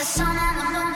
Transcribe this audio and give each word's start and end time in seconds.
the 0.00 0.06
sun 0.06 0.34
and 0.34 0.56
the 0.58 0.78
moon. 0.78 0.89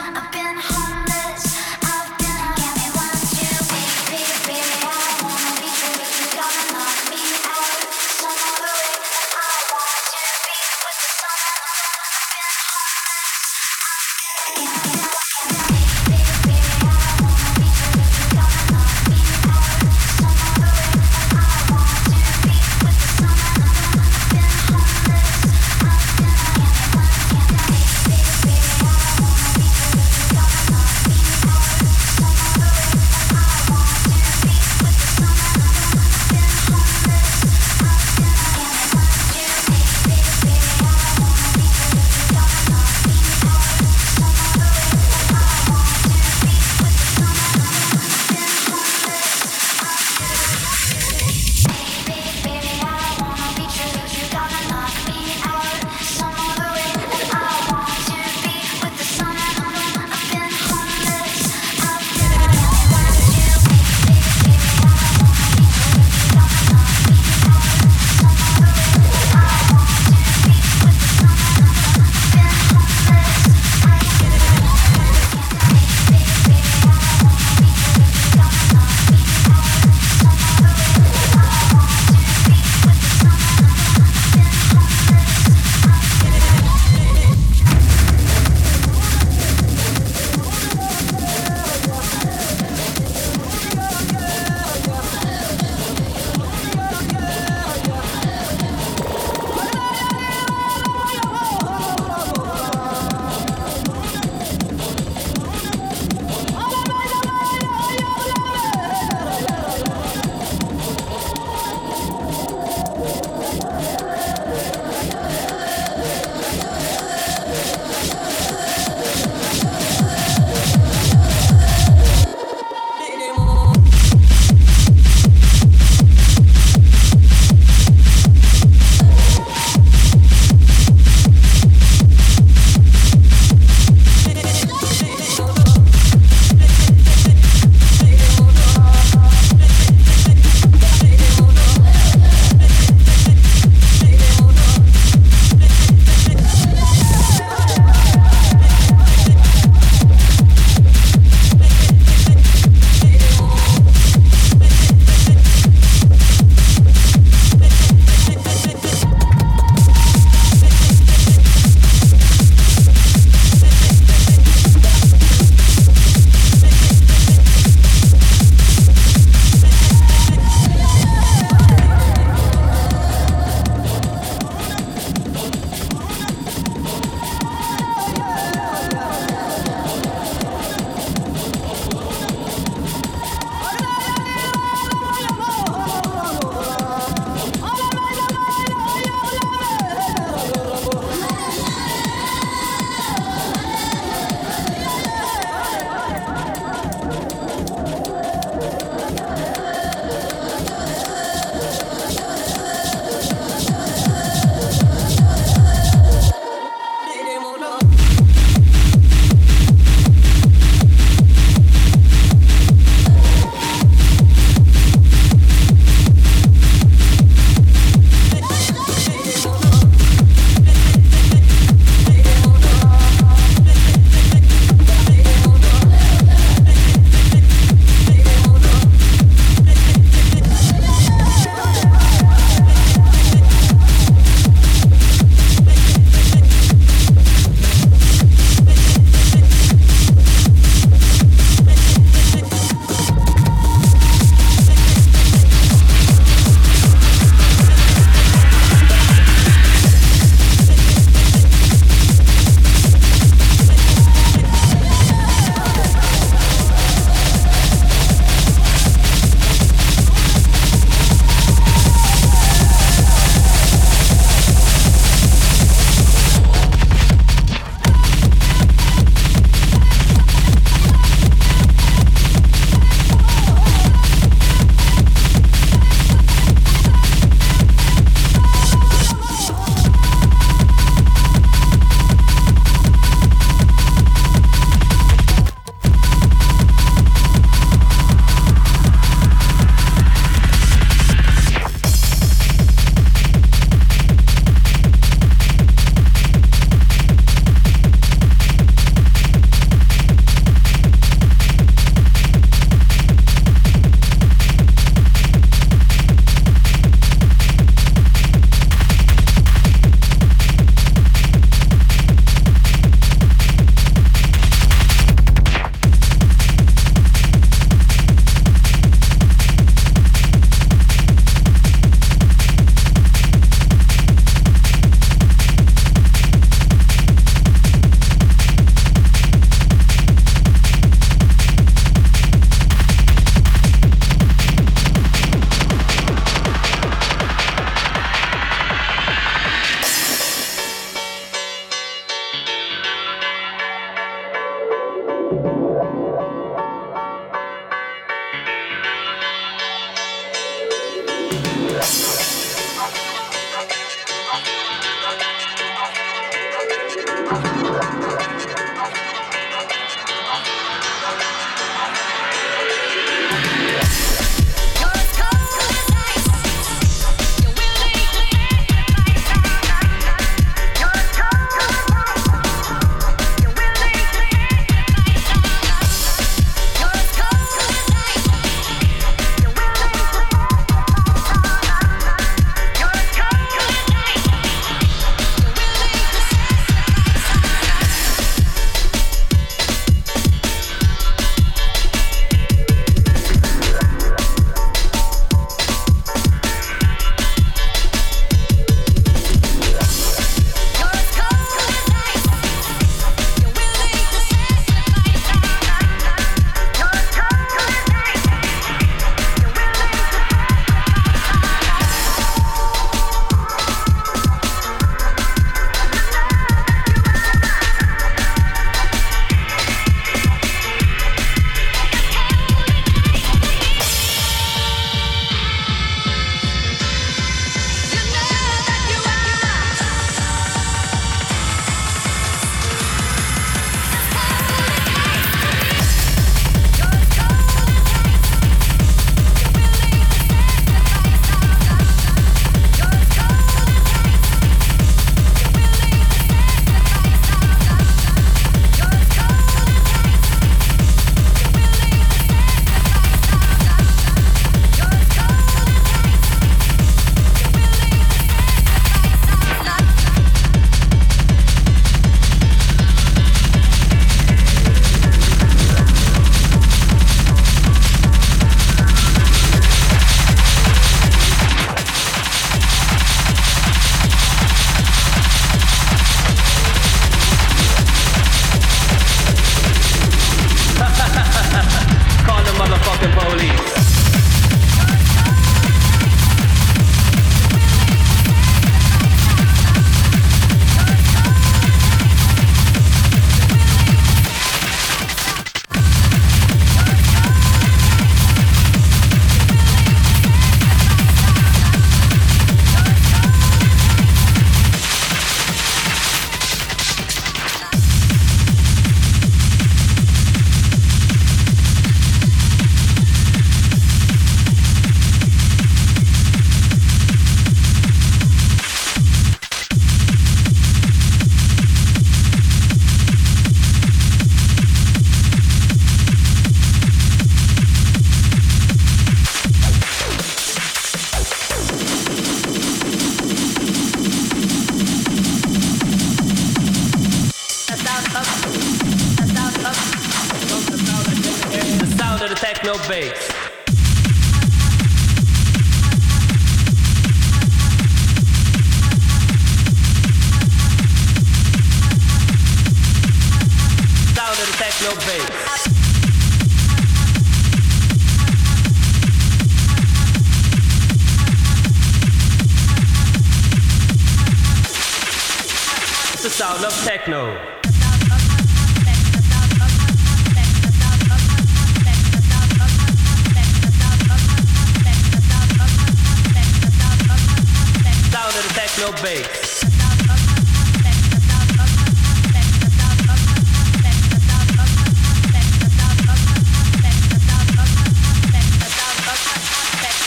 Techno 578.84 579.02
bass. 579.02 579.60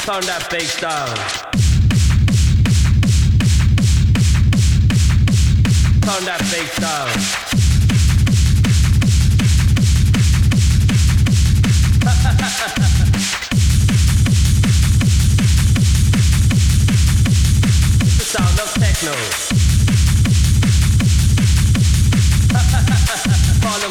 Turn 0.05 0.23
that 0.25 0.47
bass 0.51 0.79
down. 0.79 1.15
Turn 6.01 6.25
that 6.25 6.39
bass 6.51 6.79
down. 6.79 7.46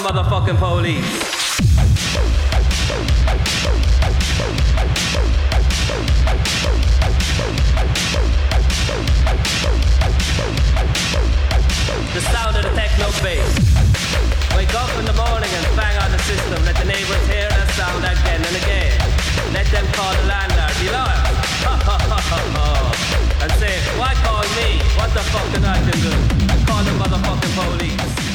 Motherfucking 0.06 0.56
police. 0.56 1.02
The 12.14 12.20
sound 12.20 12.56
of 12.56 12.62
the 12.62 12.70
techno 12.70 13.10
bass. 13.20 13.50
Wake 14.54 14.72
up 14.74 14.90
in 14.96 15.06
the 15.06 15.12
morning 15.12 15.50
and 15.50 15.66
bang 15.74 15.98
on 15.98 16.12
the 16.12 16.18
system. 16.18 16.64
Let 16.64 16.76
the 16.76 16.84
neighbors 16.84 17.26
hear 17.26 17.48
that 17.50 17.68
sound 17.74 18.04
again 18.04 18.46
and 18.46 18.56
again. 18.62 18.94
Let 19.52 19.66
them 19.72 19.86
call 19.90 20.14
the 20.14 20.28
landlord, 20.28 20.70
be 20.78 20.86
loyal. 20.86 21.26
and 23.42 23.52
say, 23.58 23.74
why 23.98 24.14
call 24.22 24.46
me? 24.54 24.78
What 24.94 25.10
the 25.10 25.24
fuck 25.34 25.50
can 25.52 25.64
I 25.64 25.82
do? 25.90 25.98
Call 26.64 26.84
the 26.84 26.94
motherfucking 26.94 27.54
police. 27.58 28.25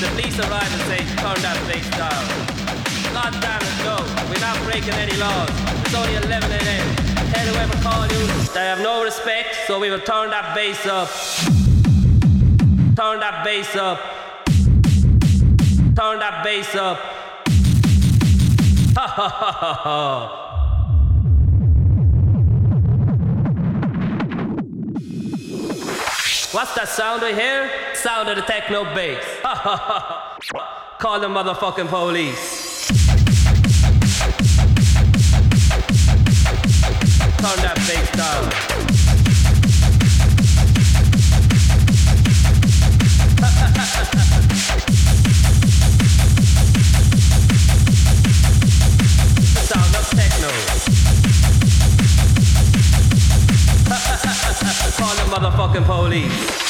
The 0.00 0.06
police 0.12 0.38
arrive 0.38 0.72
and 0.72 0.82
say, 0.88 0.98
turn 1.20 1.36
that 1.42 1.60
bass 1.68 1.84
down. 1.90 2.24
God 3.12 3.36
damn 3.42 3.60
it, 3.60 3.76
no. 3.84 4.00
We're 4.30 4.40
not 4.40 4.56
breaking 4.64 4.94
any 4.94 5.14
laws. 5.18 5.50
It's 5.84 5.94
only 5.94 6.14
11 6.14 6.50
a.m. 6.50 6.96
Tell 7.32 7.46
whoever 7.52 7.76
called 7.82 8.10
you, 8.10 8.26
they 8.54 8.64
have 8.64 8.80
no 8.80 9.04
respect, 9.04 9.56
so 9.66 9.78
we 9.78 9.90
will 9.90 10.00
turn 10.00 10.30
that 10.30 10.54
bass 10.54 10.86
up. 10.86 11.10
Turn 12.96 13.20
that 13.20 13.44
bass 13.44 13.76
up. 13.76 14.00
Turn 15.94 16.18
that 16.18 16.40
bass 16.44 16.74
up. 16.74 16.96
Ha 18.96 19.06
ha 19.06 19.28
ha 19.28 19.52
ha 19.52 19.72
ha. 19.74 20.49
What's 26.52 26.74
that 26.74 26.88
sound 26.88 27.22
I 27.22 27.32
hear? 27.32 27.70
Sound 27.94 28.28
of 28.28 28.34
the 28.34 28.42
techno 28.42 28.82
bass. 28.92 29.24
Call 30.98 31.20
the 31.20 31.28
motherfucking 31.28 31.86
police. 31.86 32.88
Turn 37.38 37.58
that 37.62 37.76
bass 37.86 38.10
down. 38.16 38.79
Call 55.00 55.14
the 55.14 55.22
motherfucking 55.22 55.86
police. 55.86 56.69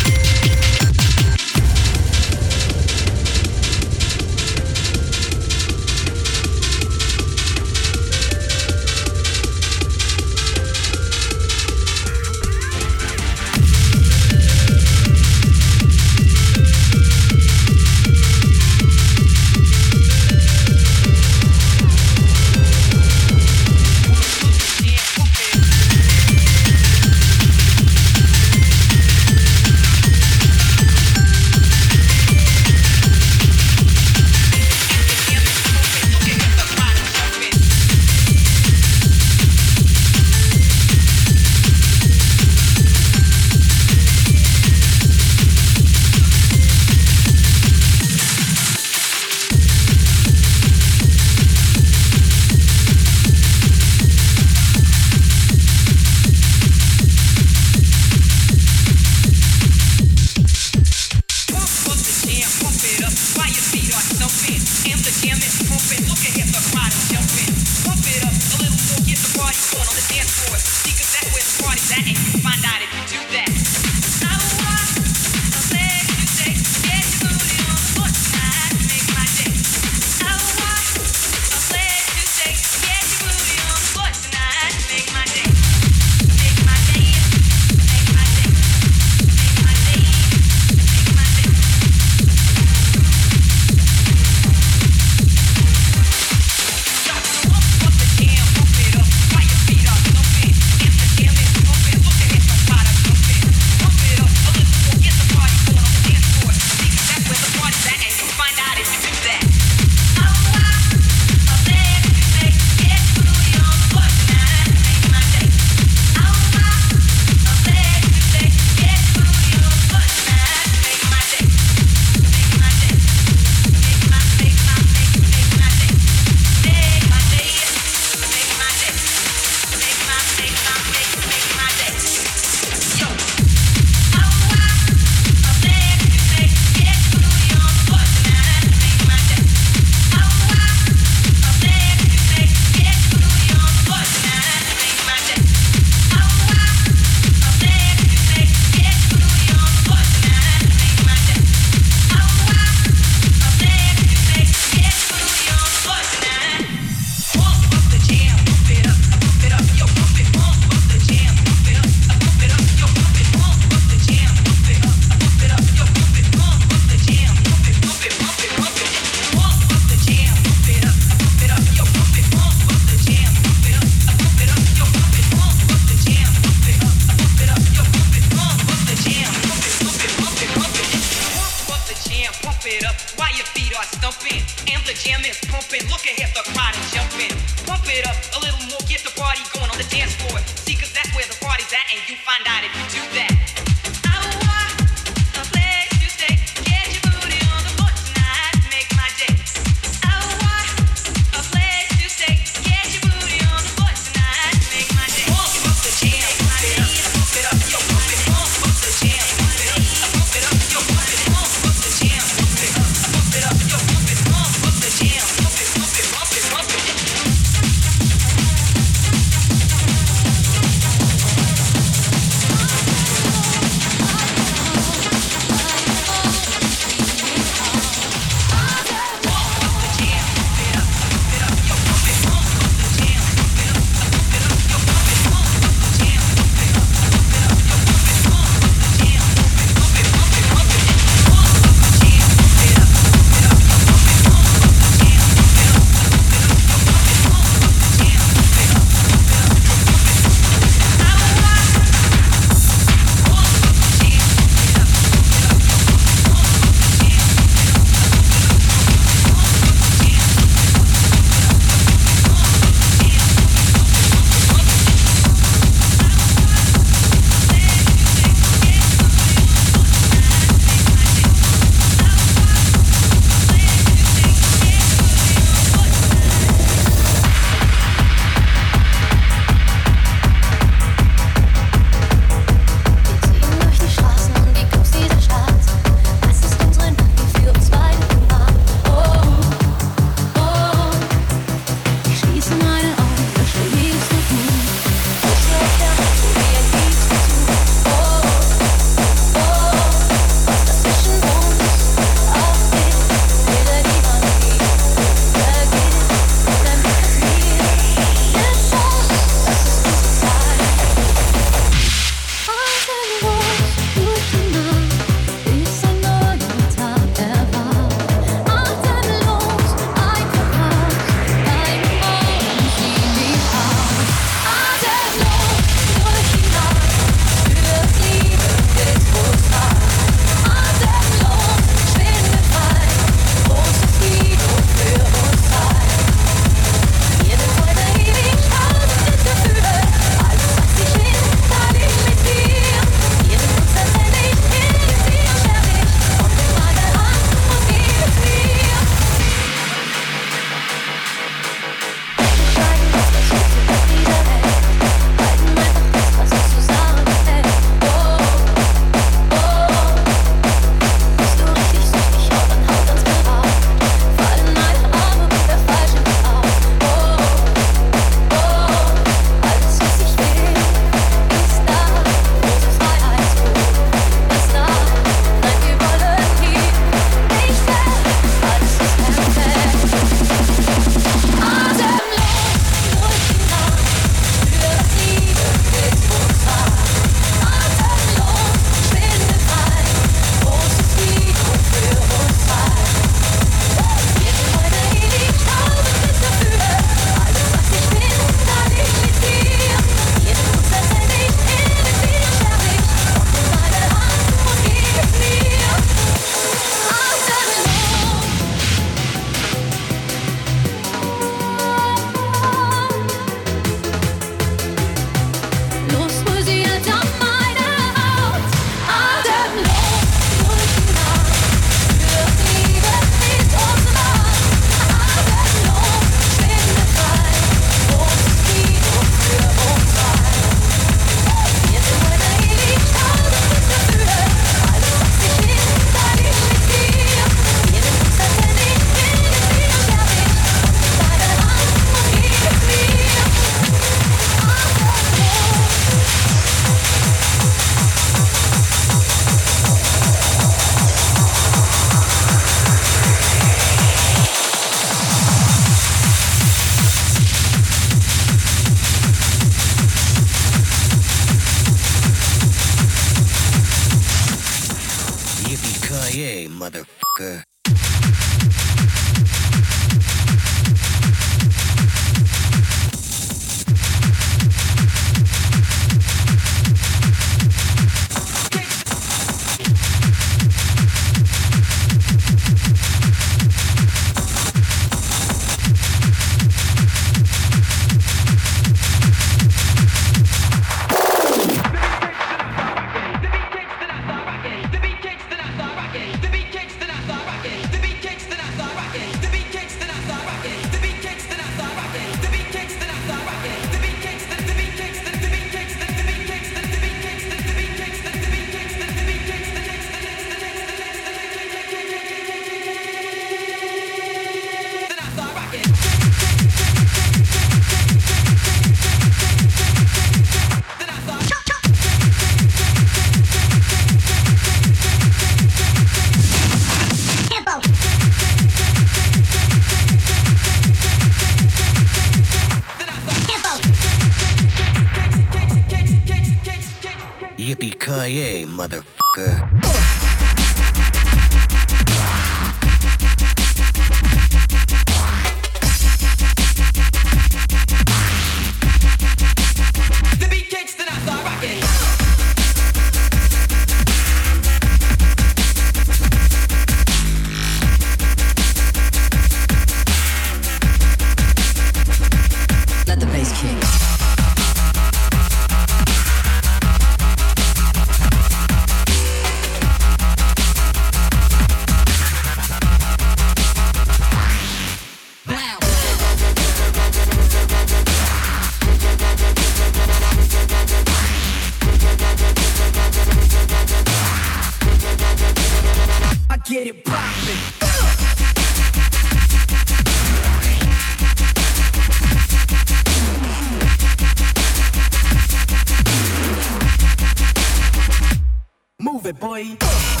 boy. 599.21 600.00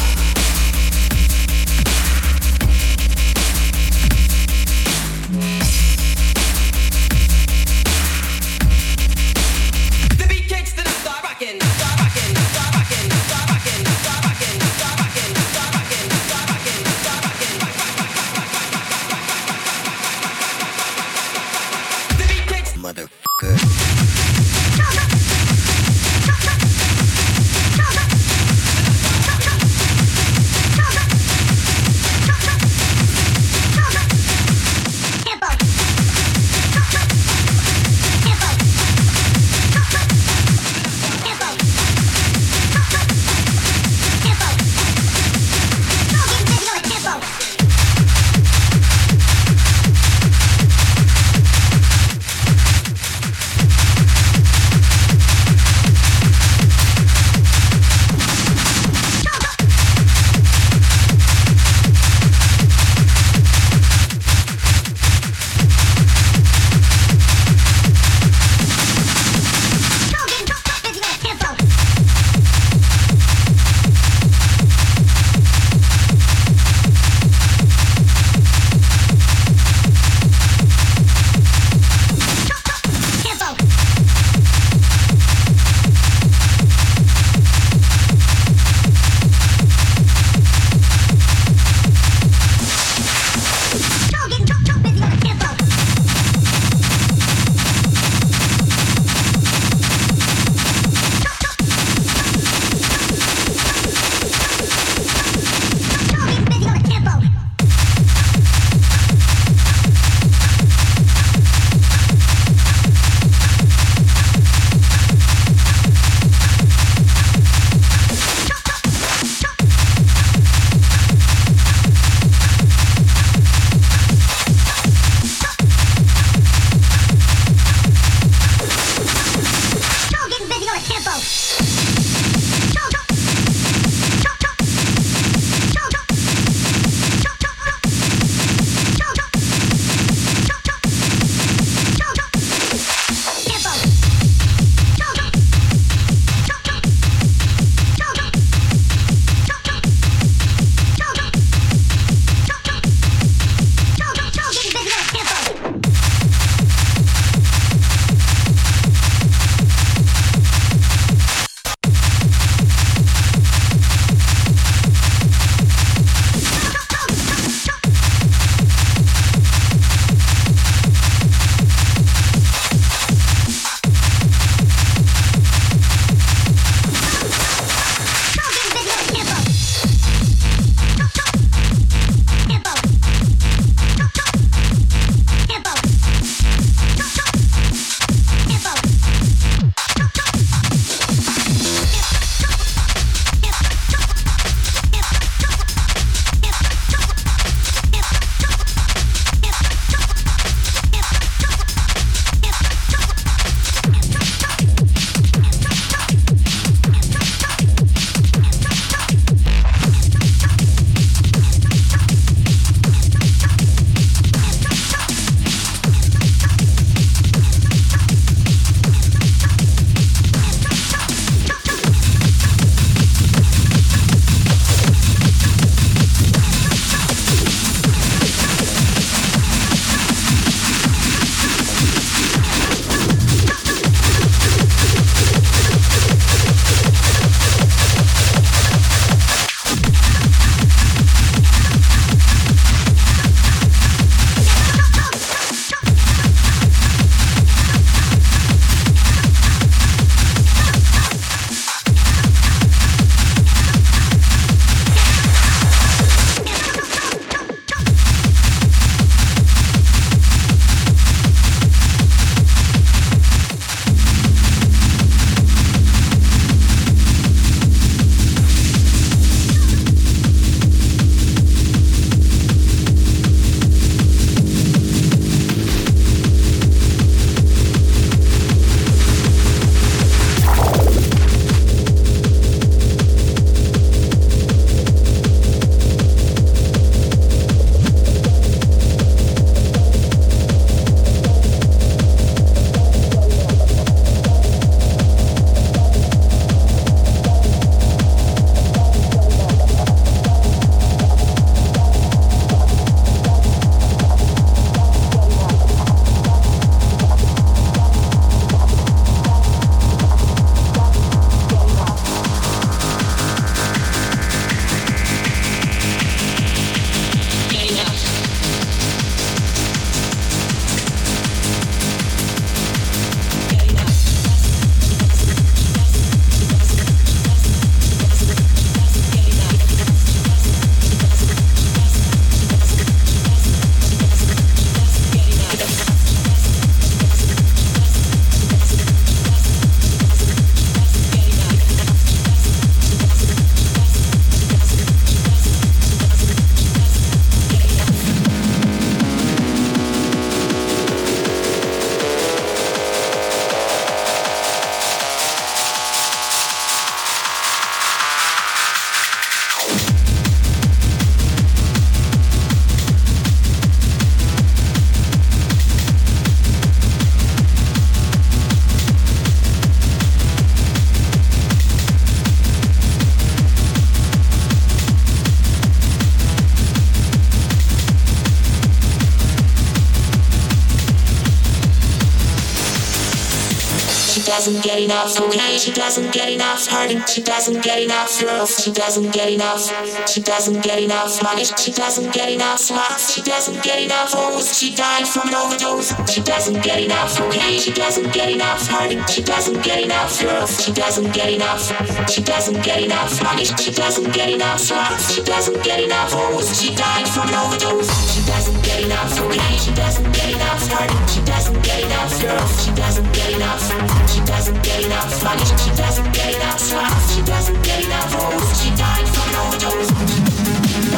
Doesn't 385.01 385.31
get 385.31 385.59
she 385.59 385.71
doesn't 385.71 386.13
get 386.13 386.29
enough. 386.29 386.67
Hurting, 386.67 387.01
she 387.07 387.21
doesn't 387.23 387.63
get 387.63 387.81
enough. 387.81 388.21
Girls, 388.21 388.63
she 388.63 388.71
doesn't 388.71 389.11
get 389.11 389.31
enough. 389.31 389.61
She 390.07 390.21
doesn't 390.21 390.61
get 390.63 390.79
enough 390.79 391.23
money. 391.23 391.43
She 391.43 391.71
doesn't 391.71 392.13
get 392.13 392.29
enough 392.29 392.59
slots. 392.59 393.13
She 393.13 393.21
doesn't 393.21 393.63
get 393.63 393.81
enough 393.81 394.13
hoes. 394.13 394.57
She 394.57 394.75
died 394.75 395.07
from 395.07 395.29
an 395.29 395.35
overdose. 395.35 395.89
She 396.11 396.21
doesn't 396.21 396.61
get 396.63 396.81
enough. 396.81 397.19
Okay, 397.19 397.57
she 397.57 397.71
doesn't 397.71 398.13
get 398.13 398.29
enough. 398.29 398.67
Hurting, 398.67 399.03
she 399.07 399.23
doesn't 399.23 399.63
get 399.63 399.83
enough. 399.83 400.21
Girls, 400.21 400.63
she 400.63 400.71
doesn't 400.71 401.11
get 401.13 401.33
enough. 401.33 401.61
She 402.09 402.21
doesn't 402.21 402.61
get 402.63 402.83
enough 402.83 403.23
money. 403.23 403.45
She 403.45 403.71
doesn't 403.71 404.13
get 404.13 404.29
enough 404.29 404.59
slots. 404.59 405.15
She 405.15 405.23
doesn't 405.23 405.63
get 405.63 405.79
enough 405.81 406.13
hoes. 406.13 406.61
She 406.61 406.75
died 406.75 407.07
from 407.07 407.27
an 407.29 407.35
overdose. 407.35 407.89
She 408.13 408.21
doesn't 408.27 408.63
get 408.63 408.83
enough. 408.83 409.19
Okay, 409.19 409.57
she 409.57 409.73
doesn't 409.73 410.11
get 410.13 410.29
enough. 410.29 410.61
Hurting, 410.69 411.07
she 411.07 411.21
doesn't 411.25 411.61
get 411.63 411.83
enough. 411.83 412.21
Girls, 412.21 412.65
she 412.65 412.71
doesn't 412.73 413.11
get 413.13 413.33
enough. 413.33 413.63
She 414.11 414.21
doesn't 414.41 414.63
get 414.63 414.83
enough 414.83 415.23
money. 415.23 415.45
She 415.45 415.69
doesn't 415.75 416.11
get 416.15 416.35
enough 416.35 416.59
slots. 416.59 417.13
She 417.13 417.21
doesn't 417.21 417.61
get 417.63 417.85
enough 417.85 418.11
hoes. 418.11 418.59
She 418.59 418.71
died 418.75 419.07
from 419.07 419.29
an. 419.29 419.35
Overdose. 419.45 419.91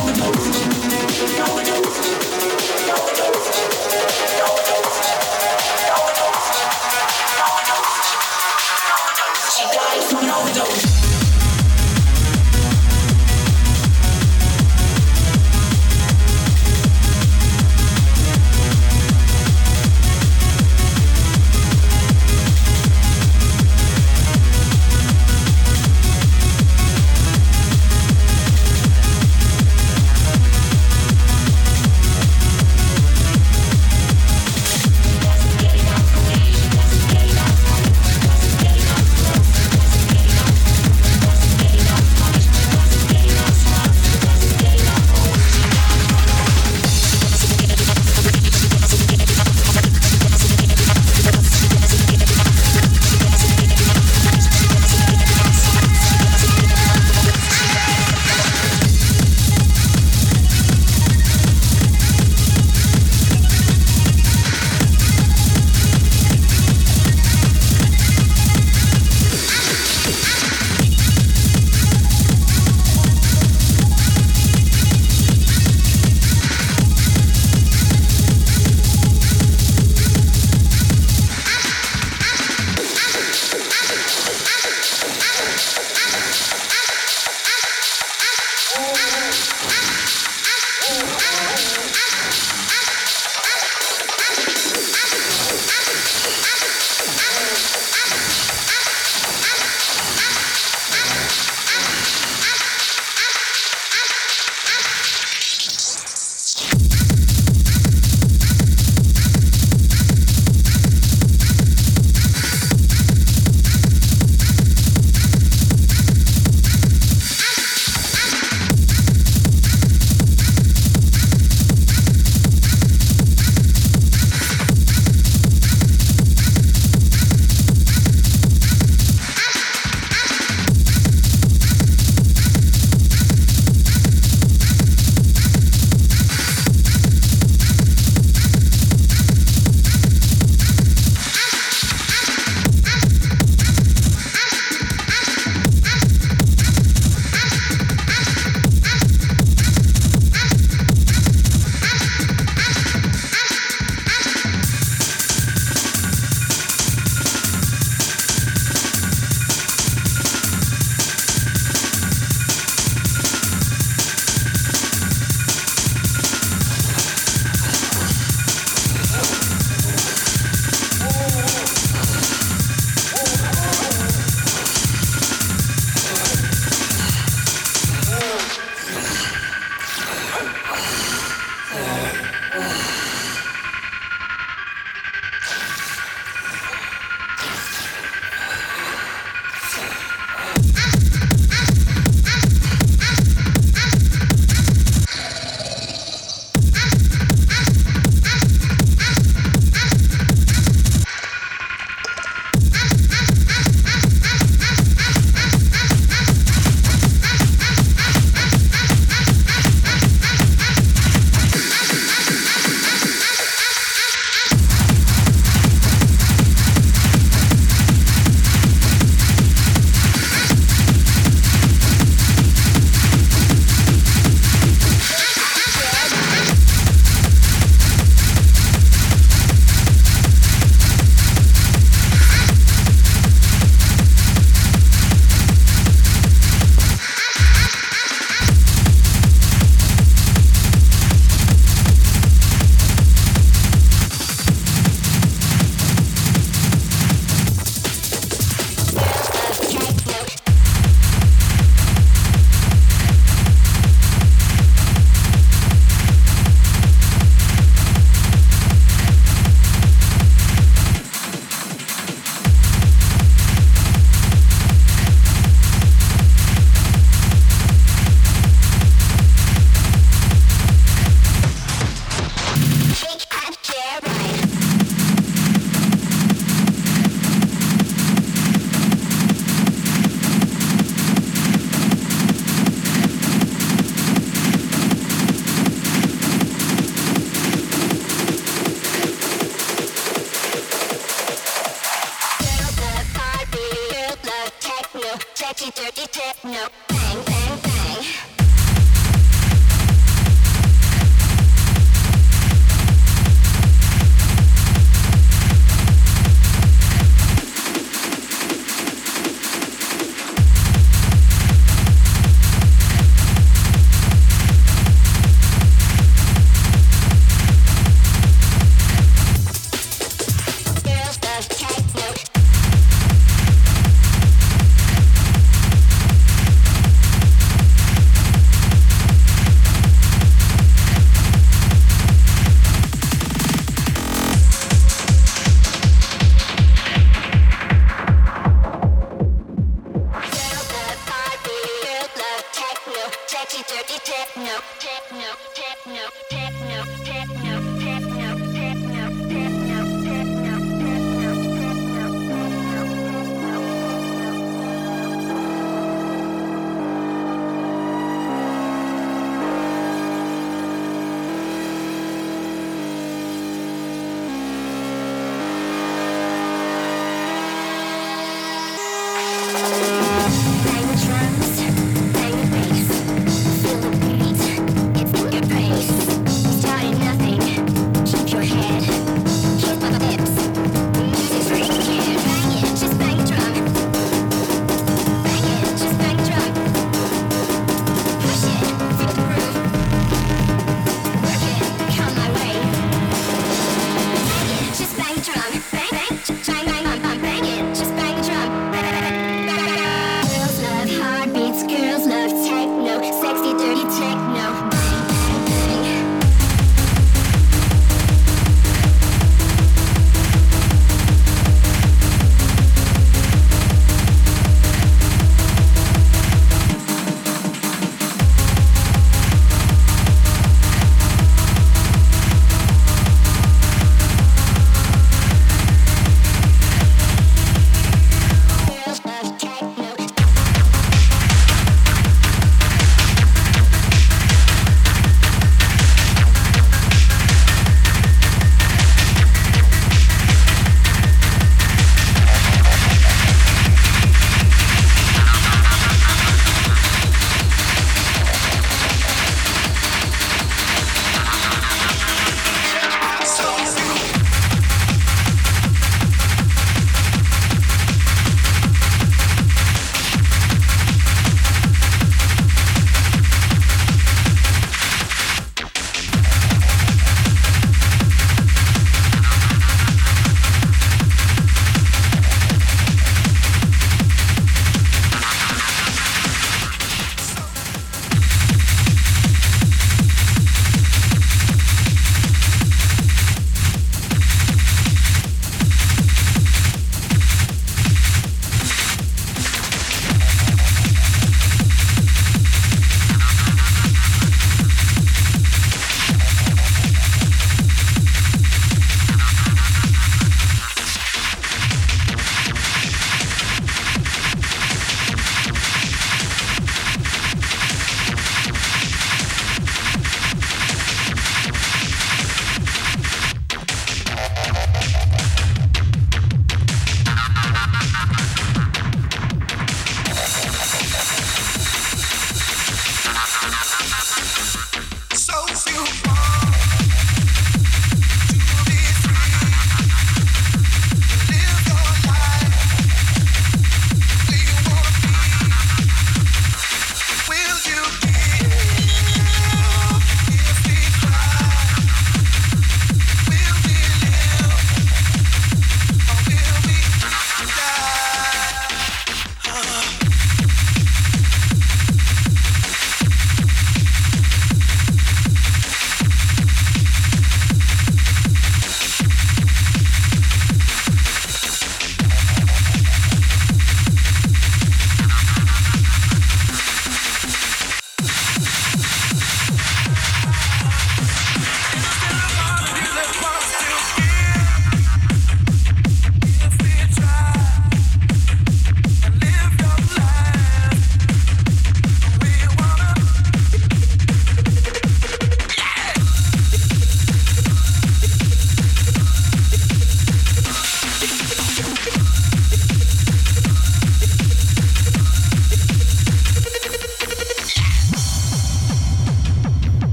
Overdose. 0.00 1.50
Overdose. 1.50 1.85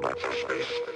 Watch 0.00 0.20
space. 0.20 0.91